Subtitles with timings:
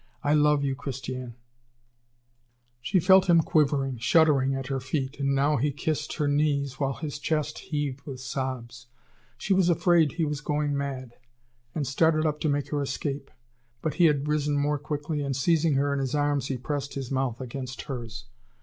[0.23, 1.35] I love you, Christiane!"
[2.81, 5.19] She felt him quivering, shuddering at her feet.
[5.19, 8.87] And now he kissed her knees, while his chest heaved with sobs.
[9.37, 11.13] She was afraid that he was going mad,
[11.75, 13.29] and started up to make her escape.
[13.83, 17.11] But he had risen more quickly, and seizing her in his arms he pressed his
[17.11, 18.25] mouth against hers.